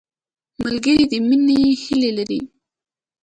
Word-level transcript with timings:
ملګری 0.63 1.03
د 1.11 1.13
مینې 1.27 1.59
هیلې 1.81 2.11
لري 2.17 2.39